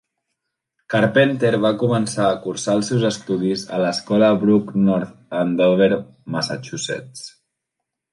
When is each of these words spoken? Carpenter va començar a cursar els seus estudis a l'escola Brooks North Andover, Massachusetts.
Carpenter 0.93 1.49
va 1.65 1.69
començar 1.81 2.23
a 2.29 2.39
cursar 2.45 2.73
els 2.77 2.89
seus 2.91 3.05
estudis 3.09 3.65
a 3.77 3.81
l'escola 3.83 4.31
Brooks 4.45 4.79
North 4.87 5.13
Andover, 5.43 5.91
Massachusetts. 6.37 7.29